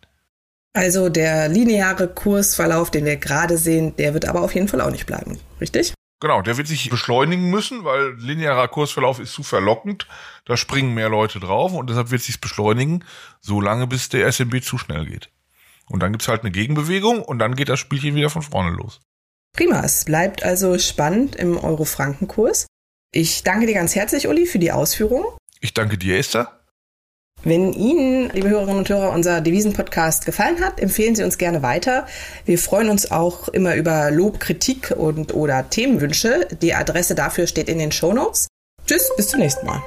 Also 0.74 1.10
der 1.10 1.48
lineare 1.48 2.08
Kursverlauf, 2.08 2.90
den 2.90 3.04
wir 3.04 3.16
gerade 3.16 3.58
sehen, 3.58 3.94
der 3.96 4.14
wird 4.14 4.26
aber 4.26 4.40
auf 4.40 4.54
jeden 4.54 4.68
Fall 4.68 4.80
auch 4.80 4.90
nicht 4.90 5.06
bleiben, 5.06 5.38
richtig? 5.60 5.92
Genau, 6.22 6.40
der 6.40 6.56
wird 6.56 6.68
sich 6.68 6.88
beschleunigen 6.88 7.50
müssen, 7.50 7.82
weil 7.82 8.12
linearer 8.12 8.68
Kursverlauf 8.68 9.18
ist 9.18 9.32
zu 9.32 9.42
verlockend. 9.42 10.06
Da 10.44 10.56
springen 10.56 10.94
mehr 10.94 11.08
Leute 11.08 11.40
drauf 11.40 11.72
und 11.72 11.90
deshalb 11.90 12.12
wird 12.12 12.22
sich 12.22 12.40
beschleunigen, 12.40 13.04
solange 13.40 13.88
bis 13.88 14.08
der 14.08 14.30
SMB 14.30 14.62
zu 14.62 14.78
schnell 14.78 15.04
geht. 15.04 15.30
Und 15.88 16.00
dann 16.00 16.12
gibt's 16.12 16.28
halt 16.28 16.42
eine 16.42 16.52
Gegenbewegung 16.52 17.24
und 17.24 17.40
dann 17.40 17.56
geht 17.56 17.68
das 17.68 17.80
Spielchen 17.80 18.14
wieder 18.14 18.30
von 18.30 18.42
vorne 18.42 18.70
los. 18.70 19.00
Prima, 19.52 19.82
es 19.84 20.04
bleibt 20.04 20.44
also 20.44 20.78
spannend 20.78 21.34
im 21.34 21.58
Euro-Franken-Kurs. 21.58 22.68
Ich 23.10 23.42
danke 23.42 23.66
dir 23.66 23.74
ganz 23.74 23.96
herzlich, 23.96 24.28
Uli, 24.28 24.46
für 24.46 24.60
die 24.60 24.70
Ausführung. 24.70 25.24
Ich 25.58 25.74
danke 25.74 25.98
dir, 25.98 26.18
Esther. 26.18 26.61
Wenn 27.44 27.72
Ihnen, 27.72 28.30
liebe 28.30 28.48
Hörerinnen 28.48 28.78
und 28.78 28.88
Hörer, 28.88 29.12
unser 29.12 29.40
Devisen-Podcast 29.40 30.26
gefallen 30.26 30.60
hat, 30.60 30.80
empfehlen 30.80 31.16
Sie 31.16 31.24
uns 31.24 31.38
gerne 31.38 31.62
weiter. 31.62 32.06
Wir 32.44 32.58
freuen 32.58 32.88
uns 32.88 33.10
auch 33.10 33.48
immer 33.48 33.74
über 33.74 34.12
Lob, 34.12 34.38
Kritik 34.38 34.94
und 34.96 35.34
oder 35.34 35.68
Themenwünsche. 35.68 36.46
Die 36.62 36.74
Adresse 36.74 37.16
dafür 37.16 37.48
steht 37.48 37.68
in 37.68 37.78
den 37.78 37.90
Show 37.90 38.12
Notes. 38.12 38.46
Tschüss, 38.86 39.10
bis 39.16 39.28
zum 39.28 39.40
nächsten 39.40 39.66
Mal. 39.66 39.82